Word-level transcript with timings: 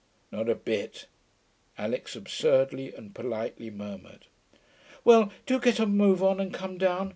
'Not 0.31 0.49
a 0.49 0.55
bit,' 0.55 1.05
Alix 1.77 2.15
absurdly 2.15 2.91
and 2.91 3.13
politely 3.13 3.69
murmured. 3.69 4.25
'Well, 5.03 5.31
do 5.45 5.59
get 5.59 5.77
a 5.79 5.85
move 5.85 6.23
on 6.23 6.39
and 6.39 6.51
come 6.51 6.79
down. 6.79 7.09